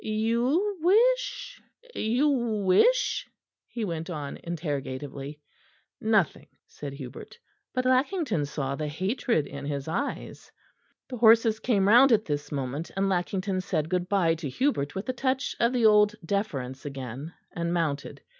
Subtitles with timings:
[0.03, 1.61] You wish,
[1.93, 3.29] you wish?"
[3.67, 5.39] he went on interrogatively.
[6.01, 7.37] "Nothing," said Hubert;
[7.71, 10.51] but Lackington saw the hatred in his eyes.
[11.07, 15.07] The horses came round at this moment; and Lackington said good bye to Hubert with
[15.07, 18.21] a touch of the old deference again, and mounted.